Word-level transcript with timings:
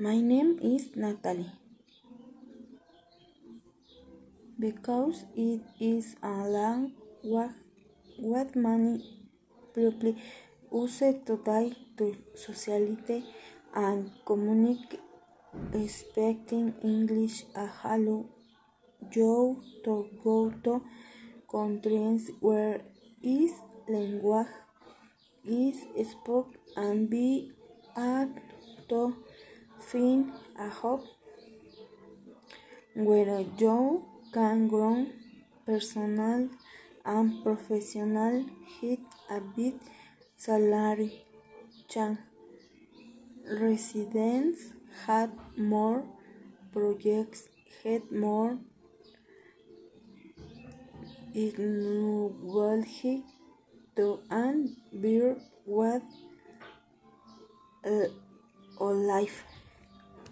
My 0.00 0.20
name 0.20 0.60
is 0.62 0.94
Natalie. 0.94 1.50
Because 4.56 5.24
it 5.34 5.60
is 5.80 6.14
a 6.22 6.46
language 6.46 7.56
what 8.18 8.54
many 8.54 9.02
people 9.74 10.14
use 10.70 10.98
today 11.26 11.74
to 11.96 12.14
socialize 12.36 13.24
and 13.74 14.12
communicate, 14.24 15.00
speaking 15.88 16.74
English 16.84 17.42
allows 17.56 18.26
you 19.10 19.62
to 19.84 19.94
go 20.22 20.52
to 20.62 20.80
countries 21.50 22.30
where 22.38 22.82
this 23.20 23.50
language 23.88 24.46
is 25.44 25.82
spoken 26.12 26.54
and 26.76 27.10
be 27.10 27.50
able 27.96 28.30
to 28.88 29.02
find 29.90 30.32
a 30.58 30.68
job 30.80 31.00
where 32.94 33.40
you 33.58 34.04
can 34.32 34.68
grow 34.68 35.06
personally 35.66 36.50
and 37.04 37.42
professional 37.42 38.44
get 38.80 38.98
a 39.30 39.40
better 39.40 39.78
salary, 40.36 41.24
change 41.88 42.18
residence, 43.50 44.72
had 45.06 45.30
more 45.56 46.04
projects, 46.72 47.48
had 47.82 48.10
more 48.12 48.58
knowledge 51.34 53.22
to 53.96 54.20
and 54.30 54.76
better 54.92 55.36
way 55.66 56.00
uh, 57.84 58.08
of 58.80 58.96
life. 58.96 59.44